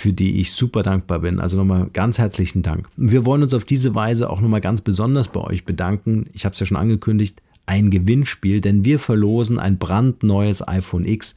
[0.00, 1.40] für die ich super dankbar bin.
[1.40, 2.88] Also nochmal ganz herzlichen Dank.
[2.96, 6.26] Wir wollen uns auf diese Weise auch nochmal ganz besonders bei euch bedanken.
[6.32, 11.36] Ich habe es ja schon angekündigt, ein Gewinnspiel, denn wir verlosen ein brandneues iPhone X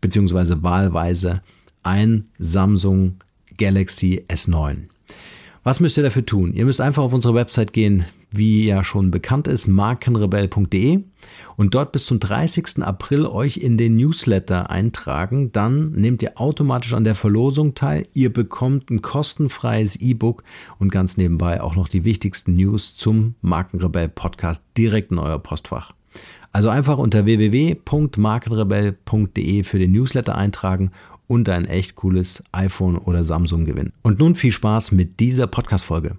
[0.00, 1.42] beziehungsweise wahlweise
[1.82, 3.16] ein Samsung
[3.58, 4.84] Galaxy S9.
[5.62, 6.52] Was müsst ihr dafür tun?
[6.54, 8.04] Ihr müsst einfach auf unsere Website gehen,
[8.36, 11.00] wie ja schon bekannt ist, markenrebell.de
[11.56, 12.82] und dort bis zum 30.
[12.82, 15.52] April euch in den Newsletter eintragen.
[15.52, 18.08] Dann nehmt ihr automatisch an der Verlosung teil.
[18.14, 20.42] Ihr bekommt ein kostenfreies E-Book
[20.78, 25.92] und ganz nebenbei auch noch die wichtigsten News zum Markenrebell Podcast direkt in euer Postfach.
[26.52, 30.90] Also einfach unter www.markenrebell.de für den Newsletter eintragen
[31.26, 33.92] und ein echt cooles iPhone oder Samsung gewinnen.
[34.02, 36.18] Und nun viel Spaß mit dieser Podcast-Folge.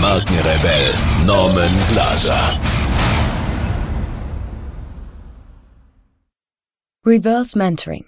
[0.00, 0.92] Markenrebell
[1.24, 2.60] Norman Glaser.
[7.04, 8.04] Reverse Mentoring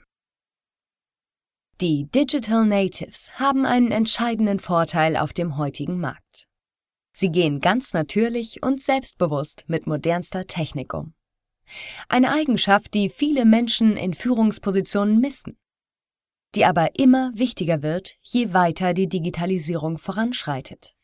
[1.81, 6.47] Die Digital Natives haben einen entscheidenden Vorteil auf dem heutigen Markt.
[7.13, 11.15] Sie gehen ganz natürlich und selbstbewusst mit modernster Technik um.
[12.11, 15.57] Eine Eigenschaft, die viele Menschen in Führungspositionen missen,
[16.55, 20.98] die aber immer wichtiger wird, je weiter die Digitalisierung voranschreitet.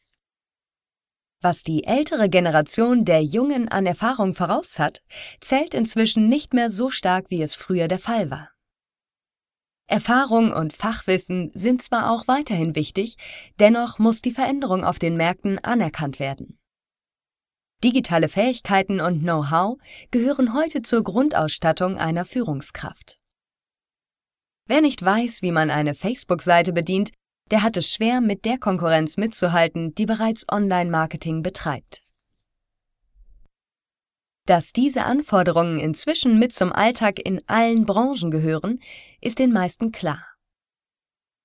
[1.44, 5.02] Was die ältere Generation der Jungen an Erfahrung voraus hat,
[5.42, 8.48] zählt inzwischen nicht mehr so stark, wie es früher der Fall war.
[9.86, 13.18] Erfahrung und Fachwissen sind zwar auch weiterhin wichtig,
[13.60, 16.58] dennoch muss die Veränderung auf den Märkten anerkannt werden.
[17.84, 19.76] Digitale Fähigkeiten und Know-how
[20.10, 23.18] gehören heute zur Grundausstattung einer Führungskraft.
[24.66, 27.12] Wer nicht weiß, wie man eine Facebook-Seite bedient,
[27.50, 32.02] der hat es schwer, mit der Konkurrenz mitzuhalten, die bereits Online-Marketing betreibt.
[34.46, 38.80] Dass diese Anforderungen inzwischen mit zum Alltag in allen Branchen gehören,
[39.20, 40.26] ist den meisten klar.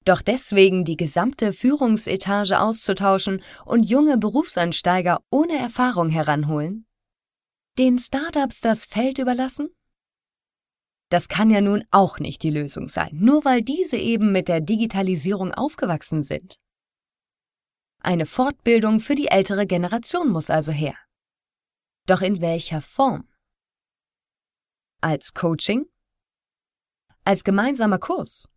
[0.06, 6.86] Doch deswegen die gesamte Führungsetage auszutauschen und junge Berufsansteiger ohne Erfahrung heranholen?
[7.78, 9.70] Den Startups das Feld überlassen?
[11.10, 14.62] Das kann ja nun auch nicht die Lösung sein, nur weil diese eben mit der
[14.62, 16.60] Digitalisierung aufgewachsen sind.
[18.02, 20.96] Eine Fortbildung für die ältere Generation muss also her.
[22.06, 23.28] Doch in welcher Form?
[25.02, 25.86] Als Coaching?
[27.26, 28.50] Als gemeinsamer Kurs?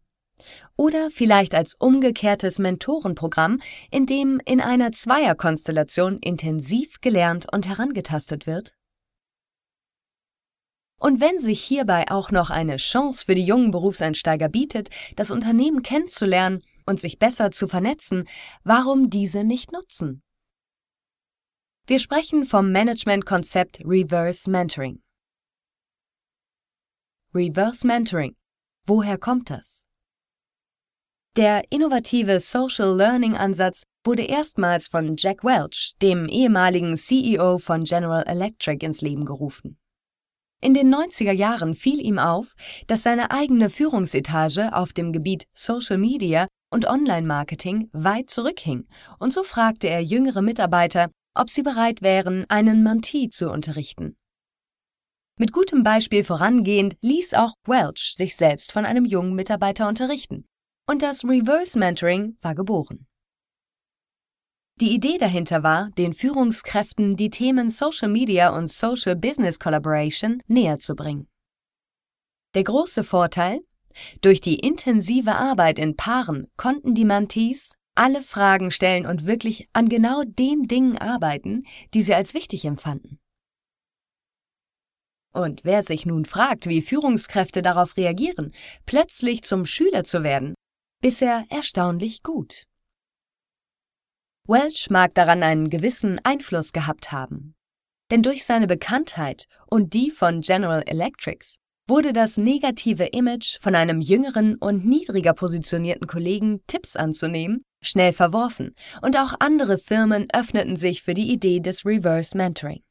[0.76, 8.74] Oder vielleicht als umgekehrtes Mentorenprogramm, in dem in einer Zweierkonstellation intensiv gelernt und herangetastet wird?
[11.02, 15.82] Und wenn sich hierbei auch noch eine Chance für die jungen Berufseinsteiger bietet, das Unternehmen
[15.82, 18.28] kennenzulernen und sich besser zu vernetzen,
[18.62, 20.22] warum diese nicht nutzen?
[21.88, 25.02] Wir sprechen vom Managementkonzept Reverse Mentoring.
[27.34, 28.36] Reverse Mentoring.
[28.86, 29.88] Woher kommt das?
[31.36, 38.22] Der innovative Social Learning Ansatz wurde erstmals von Jack Welch, dem ehemaligen CEO von General
[38.22, 39.81] Electric, ins Leben gerufen.
[40.62, 42.55] In den 90er Jahren fiel ihm auf,
[42.87, 48.87] dass seine eigene Führungsetage auf dem Gebiet Social Media und Online-Marketing weit zurückhing,
[49.19, 54.14] und so fragte er jüngere Mitarbeiter, ob sie bereit wären, einen Mentee zu unterrichten.
[55.37, 60.44] Mit gutem Beispiel vorangehend ließ auch Welch sich selbst von einem jungen Mitarbeiter unterrichten
[60.88, 63.06] und das Reverse Mentoring war geboren.
[64.82, 70.81] Die Idee dahinter war, den Führungskräften die Themen Social Media und Social Business Collaboration näher
[70.81, 71.29] zu bringen.
[72.56, 73.61] Der große Vorteil?
[74.23, 79.88] Durch die intensive Arbeit in Paaren konnten die Mantees alle Fragen stellen und wirklich an
[79.88, 81.62] genau den Dingen arbeiten,
[81.94, 83.20] die sie als wichtig empfanden.
[85.32, 88.52] Und wer sich nun fragt, wie Führungskräfte darauf reagieren,
[88.84, 90.55] plötzlich zum Schüler zu werden,
[91.00, 92.64] bisher erstaunlich gut.
[94.49, 97.55] Welch mag daran einen gewissen Einfluss gehabt haben.
[98.11, 101.56] Denn durch seine Bekanntheit und die von General Electrics
[101.89, 108.75] wurde das negative Image von einem jüngeren und niedriger positionierten Kollegen Tipps anzunehmen schnell verworfen
[109.03, 112.83] und auch andere Firmen öffneten sich für die Idee des Reverse Mentoring.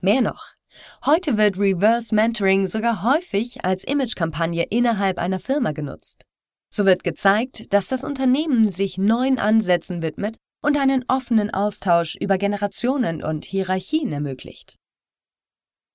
[0.00, 0.44] Mehr noch,
[1.04, 6.24] heute wird Reverse Mentoring sogar häufig als Imagekampagne innerhalb einer Firma genutzt.
[6.74, 12.36] So wird gezeigt, dass das Unternehmen sich neuen Ansätzen widmet und einen offenen Austausch über
[12.36, 14.74] Generationen und Hierarchien ermöglicht.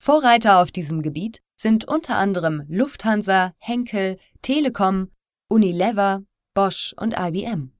[0.02, 5.12] Vorreiter auf diesem Gebiet sind unter anderem Lufthansa, Henkel, Telekom,
[5.50, 6.24] Unilever,
[6.54, 7.74] Bosch und IBM.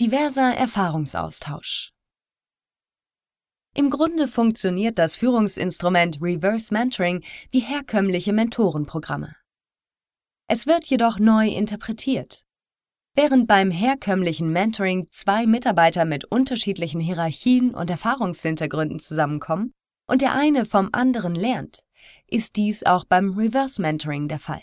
[0.00, 1.92] Diverser Erfahrungsaustausch
[3.76, 9.36] Im Grunde funktioniert das Führungsinstrument Reverse Mentoring wie herkömmliche Mentorenprogramme.
[10.48, 12.44] Es wird jedoch neu interpretiert.
[13.14, 19.72] Während beim herkömmlichen Mentoring zwei Mitarbeiter mit unterschiedlichen Hierarchien und Erfahrungshintergründen zusammenkommen
[20.06, 21.82] und der eine vom anderen lernt,
[22.26, 24.62] ist dies auch beim Reverse Mentoring der Fall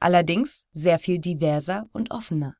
[0.00, 2.56] allerdings sehr viel diverser und offener.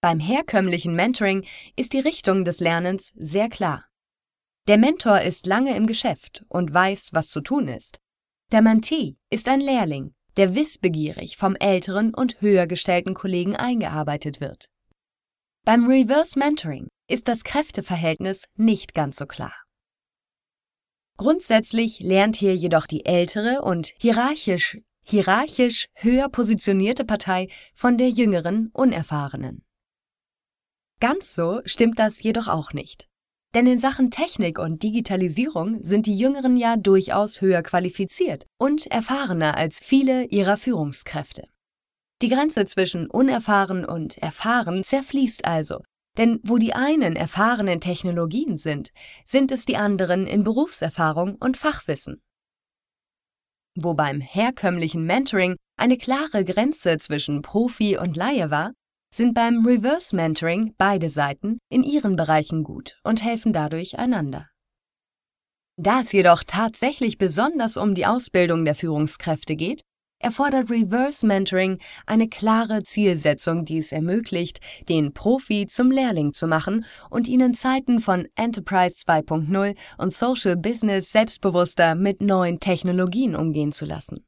[0.00, 1.46] Beim herkömmlichen Mentoring
[1.76, 3.84] ist die Richtung des Lernens sehr klar.
[4.66, 8.00] Der Mentor ist lange im Geschäft und weiß, was zu tun ist.
[8.50, 14.66] Der Mentee ist ein Lehrling, der wissbegierig vom älteren und höher gestellten Kollegen eingearbeitet wird.
[15.64, 19.54] Beim Reverse Mentoring ist das Kräfteverhältnis nicht ganz so klar.
[21.16, 24.78] Grundsätzlich lernt hier jedoch die ältere und hierarchisch
[25.08, 29.64] hierarchisch höher positionierte Partei von der jüngeren, unerfahrenen.
[31.00, 33.08] Ganz so stimmt das jedoch auch nicht.
[33.54, 39.56] Denn in Sachen Technik und Digitalisierung sind die Jüngeren ja durchaus höher qualifiziert und erfahrener
[39.56, 41.44] als viele ihrer Führungskräfte.
[42.20, 45.80] Die Grenze zwischen unerfahren und erfahren zerfließt also,
[46.18, 48.90] denn wo die einen erfahren in Technologien sind,
[49.24, 52.20] sind es die anderen in Berufserfahrung und Fachwissen.
[53.76, 58.72] Wo beim herkömmlichen Mentoring eine klare Grenze zwischen Profi und Laie war,
[59.18, 64.48] sind beim Reverse Mentoring beide Seiten in ihren Bereichen gut und helfen dadurch einander.
[65.76, 69.82] Da es jedoch tatsächlich besonders um die Ausbildung der Führungskräfte geht,
[70.20, 76.84] erfordert Reverse Mentoring eine klare Zielsetzung, die es ermöglicht, den Profi zum Lehrling zu machen
[77.10, 83.72] und ihn in Zeiten von Enterprise 2.0 und Social Business selbstbewusster mit neuen Technologien umgehen
[83.72, 84.27] zu lassen.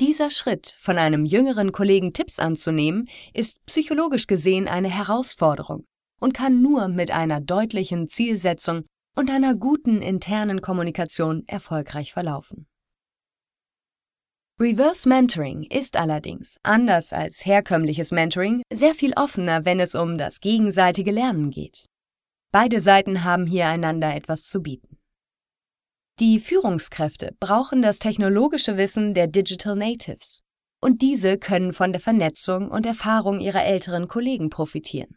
[0.00, 5.84] Dieser Schritt, von einem jüngeren Kollegen Tipps anzunehmen, ist psychologisch gesehen eine Herausforderung
[6.20, 8.84] und kann nur mit einer deutlichen Zielsetzung
[9.14, 12.66] und einer guten internen Kommunikation erfolgreich verlaufen.
[14.60, 20.40] Reverse Mentoring ist allerdings, anders als herkömmliches Mentoring, sehr viel offener, wenn es um das
[20.40, 21.86] gegenseitige Lernen geht.
[22.52, 24.98] Beide Seiten haben hier einander etwas zu bieten.
[26.22, 30.44] Die Führungskräfte brauchen das technologische Wissen der Digital Natives
[30.80, 35.16] und diese können von der Vernetzung und Erfahrung ihrer älteren Kollegen profitieren.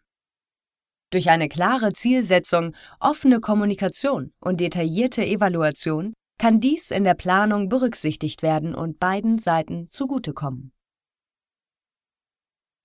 [1.12, 8.42] Durch eine klare Zielsetzung, offene Kommunikation und detaillierte Evaluation kann dies in der Planung berücksichtigt
[8.42, 10.72] werden und beiden Seiten zugutekommen.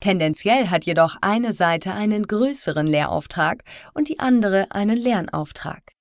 [0.00, 3.64] Tendenziell hat jedoch eine Seite einen größeren Lehrauftrag
[3.94, 5.94] und die andere einen Lernauftrag.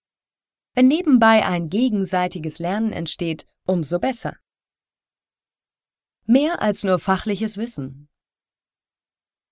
[0.80, 4.38] Wenn nebenbei ein gegenseitiges Lernen entsteht, umso besser.
[6.26, 8.08] Mehr als nur fachliches Wissen.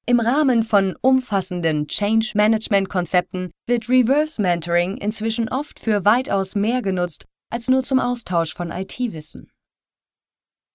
[0.05, 6.81] Im Rahmen von umfassenden Change Management Konzepten wird Reverse Mentoring inzwischen oft für weitaus mehr
[6.81, 9.51] genutzt als nur zum Austausch von IT-Wissen.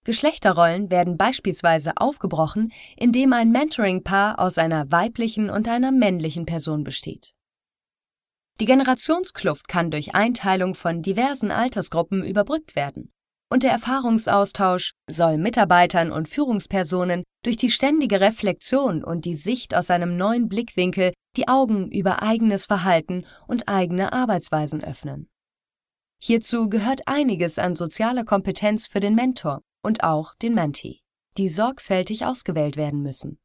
[0.04, 7.32] Geschlechterrollen werden beispielsweise aufgebrochen, indem ein Mentoring-Paar aus einer weiblichen und einer männlichen Person besteht.
[8.60, 13.12] Die Generationskluft kann durch Einteilung von diversen Altersgruppen überbrückt werden,
[13.52, 19.90] und der Erfahrungsaustausch soll Mitarbeitern und Führungspersonen durch die ständige Reflexion und die Sicht aus
[19.90, 25.28] einem neuen Blickwinkel die Augen über eigenes Verhalten und eigene Arbeitsweisen öffnen.
[26.22, 31.00] Hierzu gehört einiges an sozialer Kompetenz für den Mentor und auch den Mentee,
[31.36, 33.38] die sorgfältig ausgewählt werden müssen.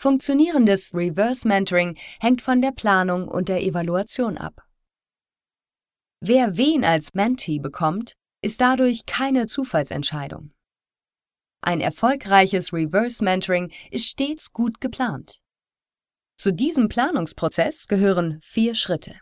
[0.00, 4.66] Funktionierendes Reverse Mentoring hängt von der Planung und der Evaluation ab.
[6.20, 10.54] Wer wen als Mentee bekommt, ist dadurch keine Zufallsentscheidung.
[11.60, 15.42] Ein erfolgreiches Reverse Mentoring ist stets gut geplant.
[16.38, 19.20] Zu diesem Planungsprozess gehören vier Schritte.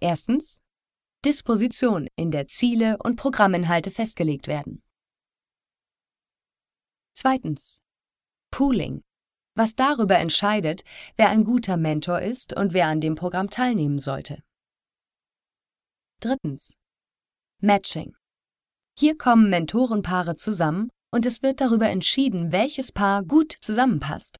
[0.00, 0.60] Erstens
[1.24, 4.82] Disposition, in der Ziele und Programminhalte festgelegt werden.
[7.14, 7.80] Zweitens.
[8.50, 9.04] Pooling,
[9.54, 10.82] was darüber entscheidet,
[11.16, 14.42] wer ein guter Mentor ist und wer an dem Programm teilnehmen sollte.
[16.20, 16.74] Drittens.
[17.60, 18.14] Matching.
[18.98, 24.38] Hier kommen Mentorenpaare zusammen und es wird darüber entschieden, welches Paar gut zusammenpasst.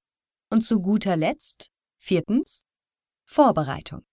[0.50, 2.64] Und zu guter Letzt, viertens,
[3.24, 4.04] Vorbereitung,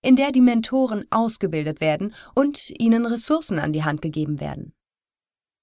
[0.00, 4.74] in der die Mentoren ausgebildet werden und ihnen Ressourcen an die Hand gegeben werden.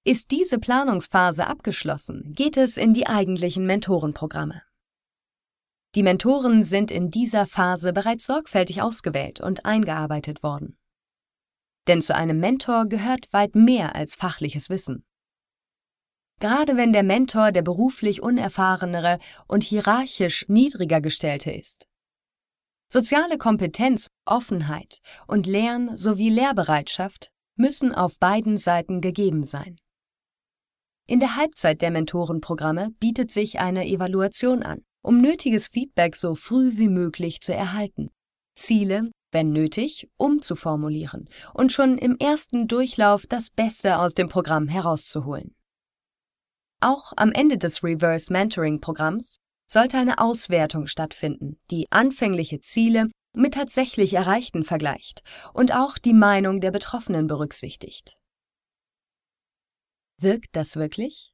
[0.04, 4.62] Ist diese Planungsphase abgeschlossen, geht es in die eigentlichen Mentorenprogramme.
[5.96, 10.78] Die Mentoren sind in dieser Phase bereits sorgfältig ausgewählt und eingearbeitet worden.
[11.88, 15.04] Denn zu einem Mentor gehört weit mehr als fachliches Wissen.
[16.38, 19.18] Gerade wenn der Mentor der beruflich unerfahrenere
[19.48, 21.86] und hierarchisch niedriger gestellte ist.
[22.88, 29.78] Soziale Kompetenz, Offenheit und Lern- sowie Lehrbereitschaft müssen auf beiden Seiten gegeben sein.
[31.06, 36.72] In der Halbzeit der Mentorenprogramme bietet sich eine Evaluation an, um nötiges Feedback so früh
[36.76, 38.10] wie möglich zu erhalten,
[38.54, 45.54] Ziele, wenn nötig, umzuformulieren und schon im ersten Durchlauf das Beste aus dem Programm herauszuholen.
[46.80, 53.54] Auch am Ende des Reverse Mentoring Programms sollte eine Auswertung stattfinden, die anfängliche Ziele mit
[53.54, 55.22] tatsächlich Erreichten vergleicht
[55.54, 58.16] und auch die Meinung der Betroffenen berücksichtigt.
[60.18, 61.32] Wirkt das wirklich?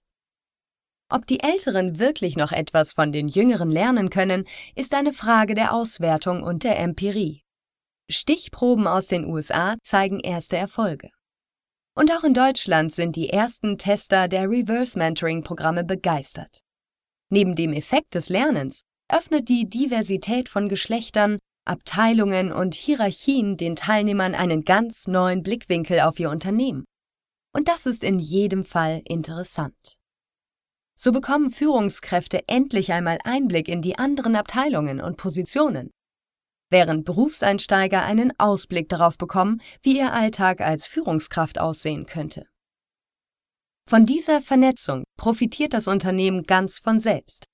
[1.09, 4.45] Ob die Älteren wirklich noch etwas von den Jüngeren lernen können,
[4.75, 7.43] ist eine Frage der Auswertung und der Empirie.
[8.11, 11.11] Stichproben aus den USA zeigen erste Erfolge.
[11.95, 16.63] Und auch in Deutschland sind die ersten Tester der Reverse Mentoring-Programme begeistert.
[17.31, 24.35] Neben dem Effekt des Lernens öffnet die Diversität von Geschlechtern, Abteilungen und Hierarchien den Teilnehmern
[24.35, 26.85] einen ganz neuen Blickwinkel auf ihr Unternehmen
[27.57, 29.97] und das ist in jedem Fall interessant.
[30.97, 35.91] So bekommen Führungskräfte endlich einmal Einblick in die anderen Abteilungen und Positionen,
[36.71, 42.47] während Berufseinsteiger einen Ausblick darauf bekommen, wie ihr Alltag als Führungskraft aussehen könnte.
[43.89, 47.45] Von dieser Vernetzung profitiert das Unternehmen ganz von selbst,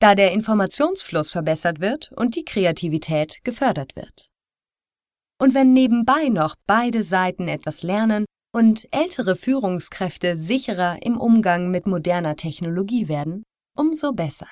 [0.00, 4.28] da der Informationsfluss verbessert wird und die Kreativität gefördert wird.
[5.38, 8.24] Und wenn nebenbei noch beide Seiten etwas lernen
[8.56, 13.42] und ältere Führungskräfte sicherer im Umgang mit moderner Technologie werden,
[13.76, 14.46] umso besser.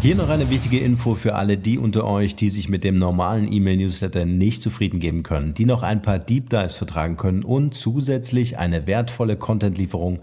[0.00, 3.52] Hier noch eine wichtige Info für alle die unter euch, die sich mit dem normalen
[3.52, 8.56] E-Mail-Newsletter nicht zufrieden geben können, die noch ein paar Deep Dives vertragen können und zusätzlich
[8.56, 10.22] eine wertvolle Content-Lieferung